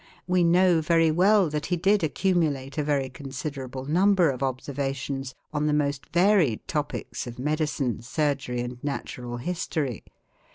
[0.25, 5.67] We know very well that he did accumulate a very considerable number of observations on
[5.67, 10.03] the most varied topics of medicine, surgery, and natural history.